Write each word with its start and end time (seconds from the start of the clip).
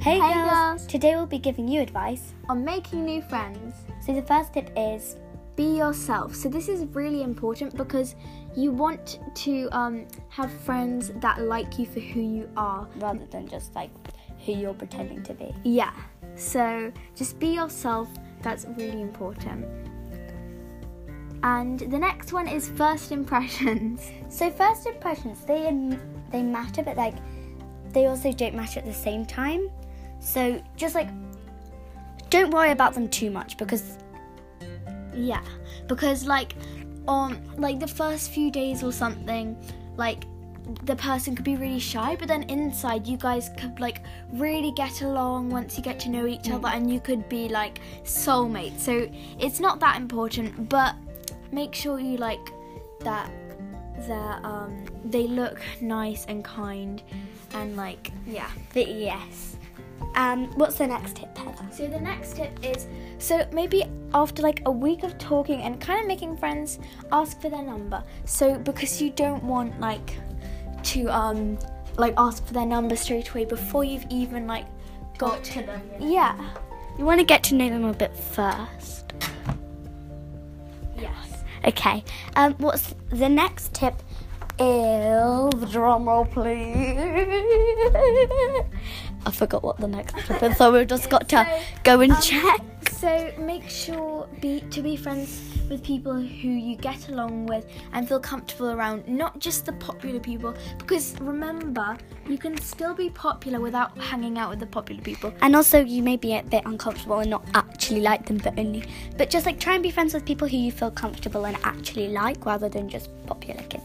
Hey, 0.00 0.18
Hey, 0.18 0.32
girls. 0.32 0.50
girls. 0.50 0.86
Today 0.86 1.14
we'll 1.14 1.26
be 1.26 1.38
giving 1.38 1.68
you 1.68 1.80
advice. 1.82 2.32
On 2.48 2.64
making 2.64 3.04
new 3.04 3.20
friends, 3.22 3.74
So 4.00 4.14
the 4.14 4.22
first 4.22 4.54
tip 4.54 4.70
is 4.76 5.16
be 5.56 5.76
yourself. 5.76 6.34
So 6.34 6.48
this 6.48 6.68
is 6.68 6.84
really 6.94 7.22
important 7.22 7.76
because 7.76 8.14
you 8.56 8.72
want 8.72 9.20
to 9.34 9.68
um, 9.72 10.06
have 10.30 10.50
friends 10.50 11.12
that 11.16 11.42
like 11.42 11.78
you 11.78 11.84
for 11.84 12.00
who 12.00 12.20
you 12.20 12.48
are. 12.56 12.88
rather 12.96 13.26
than 13.26 13.46
just 13.46 13.74
like 13.74 13.90
who 14.46 14.52
you're 14.52 14.72
pretending 14.72 15.22
to 15.24 15.34
be. 15.34 15.54
Yeah. 15.64 15.92
So 16.34 16.90
just 17.14 17.38
be 17.38 17.48
yourself. 17.48 18.08
That's 18.40 18.64
really 18.78 19.02
important. 19.02 19.66
And 21.42 21.78
the 21.78 21.98
next 21.98 22.32
one 22.32 22.48
is 22.48 22.70
first 22.70 23.12
impressions. 23.12 24.10
So 24.30 24.48
first 24.50 24.86
impressions 24.86 25.44
they 25.44 25.62
they 26.30 26.42
matter, 26.42 26.82
but 26.82 26.96
like 26.96 27.16
they 27.92 28.06
also 28.06 28.32
don't 28.32 28.54
matter 28.54 28.78
at 28.80 28.86
the 28.86 28.94
same 28.94 29.26
time. 29.26 29.68
So 30.20 30.62
just 30.76 30.94
like 30.94 31.08
don't 32.30 32.50
worry 32.50 32.70
about 32.70 32.94
them 32.94 33.08
too 33.08 33.30
much 33.30 33.56
because 33.56 33.98
Yeah, 35.14 35.42
because 35.88 36.24
like 36.26 36.54
on 37.08 37.40
like 37.56 37.80
the 37.80 37.88
first 37.88 38.30
few 38.30 38.50
days 38.50 38.82
or 38.82 38.92
something, 38.92 39.56
like 39.96 40.24
the 40.84 40.94
person 40.94 41.34
could 41.34 41.44
be 41.44 41.56
really 41.56 41.80
shy, 41.80 42.16
but 42.16 42.28
then 42.28 42.44
inside 42.44 43.06
you 43.06 43.16
guys 43.16 43.50
could 43.58 43.80
like 43.80 44.04
really 44.32 44.72
get 44.72 45.02
along 45.02 45.50
once 45.50 45.76
you 45.76 45.82
get 45.82 45.98
to 46.00 46.08
know 46.08 46.26
each 46.26 46.50
other, 46.50 46.68
and 46.68 46.92
you 46.92 47.00
could 47.00 47.28
be 47.28 47.48
like 47.48 47.80
soulmates. 48.04 48.78
So 48.78 49.10
it's 49.38 49.58
not 49.58 49.80
that 49.80 49.96
important, 49.96 50.68
but 50.68 50.94
make 51.50 51.74
sure 51.74 51.98
you 51.98 52.16
like 52.16 52.52
that 53.00 53.30
that 54.06 54.44
um 54.44 54.84
they 55.04 55.26
look 55.26 55.60
nice 55.80 56.24
and 56.26 56.44
kind, 56.44 57.02
and 57.54 57.76
like 57.76 58.12
yeah. 58.26 58.50
but 58.72 58.88
yes. 58.88 59.56
Um, 60.14 60.50
what's 60.56 60.76
the 60.76 60.86
next 60.86 61.16
tip, 61.16 61.36
Heather? 61.36 61.66
So 61.70 61.86
the 61.86 62.00
next 62.00 62.36
tip 62.36 62.52
is 62.64 62.86
so 63.18 63.46
maybe 63.52 63.84
after 64.12 64.42
like 64.42 64.62
a 64.66 64.70
week 64.70 65.02
of 65.02 65.16
talking 65.18 65.62
and 65.62 65.80
kind 65.80 66.00
of 66.00 66.06
making 66.06 66.36
friends, 66.36 66.78
ask 67.12 67.40
for 67.40 67.48
their 67.48 67.62
number. 67.62 68.02
So 68.24 68.58
because 68.58 69.00
you 69.00 69.10
don't 69.10 69.42
want 69.44 69.78
like 69.80 70.16
to 70.82 71.06
um 71.06 71.58
like 71.96 72.14
ask 72.16 72.44
for 72.46 72.54
their 72.54 72.66
number 72.66 72.96
straight 72.96 73.28
away 73.30 73.44
before 73.44 73.84
you've 73.84 74.06
even 74.10 74.46
like 74.46 74.66
got 75.18 75.44
to 75.44 75.62
them. 75.62 75.82
Yeah. 76.00 76.36
You 76.98 77.04
want 77.04 77.20
to 77.20 77.24
get 77.24 77.42
to 77.44 77.54
know 77.54 77.68
them 77.68 77.84
a 77.84 77.94
bit 77.94 78.16
first. 78.16 79.12
Yes. 80.96 81.44
Okay. 81.64 82.04
Um, 82.36 82.54
what's 82.54 82.94
the 83.10 83.28
next 83.28 83.74
tip? 83.74 83.94
Is 84.60 85.72
drum 85.72 86.06
roll, 86.06 86.26
please. 86.26 86.98
I 89.24 89.30
forgot 89.32 89.62
what 89.62 89.78
the 89.78 89.88
next 89.88 90.14
tip 90.26 90.42
is, 90.42 90.58
so 90.58 90.70
we've 90.70 90.86
just 90.86 91.08
got 91.08 91.30
to 91.30 91.36
So, 91.36 91.62
go 91.82 92.00
and 92.00 92.12
um, 92.12 92.20
check. 92.20 92.60
So 92.90 93.32
make 93.38 93.70
sure 93.70 94.28
be 94.42 94.60
to 94.60 94.82
be 94.82 94.96
friends 94.96 95.40
with 95.70 95.82
people 95.82 96.12
who 96.14 96.48
you 96.48 96.76
get 96.76 97.08
along 97.08 97.46
with 97.46 97.66
and 97.94 98.06
feel 98.06 98.20
comfortable 98.20 98.70
around, 98.70 99.08
not 99.08 99.38
just 99.38 99.64
the 99.64 99.72
popular 99.74 100.20
people. 100.20 100.54
Because 100.76 101.18
remember, 101.20 101.96
you 102.28 102.36
can 102.36 102.58
still 102.58 102.92
be 102.92 103.08
popular 103.08 103.60
without 103.60 103.96
hanging 103.96 104.36
out 104.36 104.50
with 104.50 104.60
the 104.60 104.66
popular 104.66 105.00
people. 105.00 105.32
And 105.40 105.56
also, 105.56 105.82
you 105.82 106.02
may 106.02 106.18
be 106.18 106.36
a 106.36 106.42
bit 106.42 106.66
uncomfortable 106.66 107.20
and 107.20 107.30
not 107.30 107.46
actually 107.54 108.00
like 108.02 108.26
them, 108.26 108.36
but 108.38 108.58
only, 108.58 108.84
but 109.16 109.30
just 109.30 109.46
like 109.46 109.58
try 109.58 109.72
and 109.72 109.82
be 109.82 109.90
friends 109.90 110.12
with 110.12 110.26
people 110.26 110.46
who 110.46 110.58
you 110.58 110.70
feel 110.70 110.90
comfortable 110.90 111.46
and 111.46 111.56
actually 111.64 112.08
like, 112.08 112.44
rather 112.44 112.68
than 112.68 112.90
just 112.90 113.08
popular 113.26 113.62
kids 113.70 113.79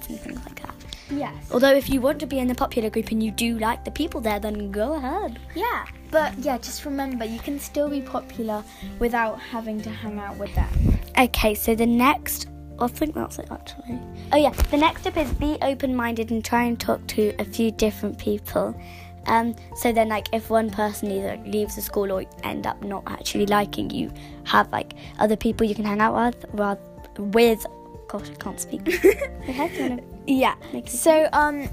Yes. 1.10 1.34
Although, 1.52 1.74
if 1.74 1.90
you 1.90 2.02
want 2.02 2.20
to 2.20 2.26
be 2.26 2.40
in 2.40 2.48
the 2.48 2.56
popular 2.56 2.90
group 2.90 3.12
and 3.12 3.22
you 3.22 3.32
do 3.32 3.60
like 3.60 3.84
the 3.84 3.92
people 3.92 4.22
there, 4.22 4.40
then 4.40 4.72
go 4.72 4.94
ahead. 4.94 5.40
Yeah, 5.56 5.86
but 6.12 6.38
yeah, 6.40 6.58
just 6.58 6.86
remember 6.86 7.26
you 7.26 7.40
can 7.40 7.60
still 7.60 7.90
be 7.90 8.02
popular 8.02 8.64
without 9.00 9.40
having 9.40 9.82
to 9.82 9.90
hang 9.90 10.20
out 10.20 10.38
with 10.38 10.54
them. 10.56 11.00
Okay, 11.18 11.54
so 11.54 11.76
the 11.76 11.86
next, 11.86 12.48
I 12.80 12.88
think 12.88 13.16
that's 13.16 13.40
it 13.40 13.48
actually. 13.52 14.00
Oh 14.32 14.38
yeah, 14.38 14.50
the 14.50 14.78
next 14.78 15.04
tip 15.04 15.18
is 15.18 15.32
be 15.34 15.58
open-minded 15.62 16.32
and 16.32 16.44
try 16.44 16.64
and 16.64 16.80
talk 16.80 17.06
to 17.08 17.34
a 17.40 17.46
few 17.46 17.72
different 17.72 18.18
people. 18.18 18.80
Um, 19.28 19.56
so 19.76 19.92
then, 19.92 20.10
like, 20.10 20.28
if 20.34 20.50
one 20.50 20.70
person 20.70 21.10
either 21.12 21.38
leaves 21.46 21.76
the 21.76 21.82
school 21.82 22.12
or 22.12 22.26
end 22.44 22.68
up 22.68 22.82
not 22.84 23.04
actually 23.08 23.48
liking 23.48 23.90
you, 23.90 24.12
have 24.44 24.72
like 24.72 24.94
other 25.20 25.36
people 25.36 25.66
you 25.66 25.74
can 25.74 25.86
hang 25.86 26.00
out 26.00 26.16
with. 26.16 26.46
Rather, 26.54 26.82
with, 27.18 27.66
gosh, 28.08 28.30
I 28.30 28.34
can't 28.36 28.60
speak. 28.60 28.82
okay, 28.88 29.68
do 29.70 29.84
you 29.84 29.90
wanna 29.90 30.15
Yeah. 30.28 30.56
So 30.86 31.28
um 31.34 31.70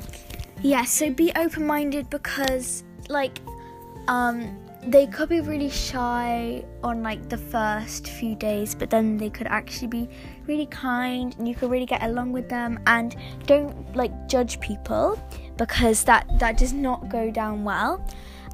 yeah, 0.62 0.84
so 0.84 1.10
be 1.10 1.32
open-minded 1.34 2.10
because 2.10 2.84
like 3.08 3.38
um 4.08 4.58
they 4.86 5.06
could 5.06 5.28
be 5.28 5.40
really 5.40 5.70
shy 5.70 6.64
on 6.82 7.02
like 7.02 7.28
the 7.28 7.36
first 7.36 8.08
few 8.08 8.34
days, 8.34 8.74
but 8.74 8.90
then 8.90 9.16
they 9.16 9.30
could 9.30 9.46
actually 9.46 9.86
be 9.86 10.08
really 10.46 10.66
kind 10.66 11.34
and 11.38 11.46
you 11.46 11.54
could 11.54 11.70
really 11.70 11.86
get 11.86 12.02
along 12.02 12.32
with 12.32 12.48
them 12.48 12.80
and 12.86 13.14
don't 13.46 13.94
like 13.94 14.28
judge 14.28 14.58
people 14.60 15.18
because 15.56 16.02
that 16.04 16.26
that 16.40 16.58
does 16.58 16.72
not 16.72 17.08
go 17.08 17.30
down 17.30 17.62
well. 17.64 18.04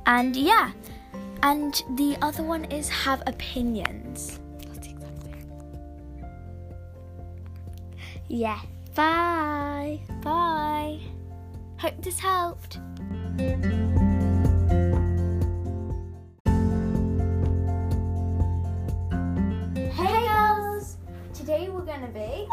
And 0.07 0.37
yeah. 0.37 0.73
And 1.43 1.83
the 1.95 2.17
other 2.21 2.43
one 2.43 2.65
is 2.67 2.89
have 2.89 3.23
opinions. 3.27 4.41
Yeah. 8.29 8.61
Bye. 8.99 10.01
Bye. 10.25 10.99
Hope 11.79 12.03
this 12.03 12.19
helped. 12.19 12.81
Hey 19.95 20.27
girls! 20.27 20.97
Today 21.33 21.69
we're 21.69 21.83
gonna 21.83 22.09
be 22.09 22.49